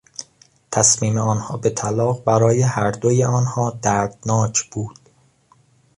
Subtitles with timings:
[0.71, 4.99] تصمیم آنها به طلاق برای هر دوی آنها دردناک بود.